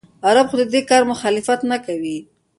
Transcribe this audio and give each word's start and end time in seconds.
عرب 0.27 0.45
خو 0.49 0.55
د 0.61 0.63
دې 0.73 0.81
کار 0.89 1.03
مخالفت 1.11 1.59
نه 1.71 1.77
کوي. 1.85 2.17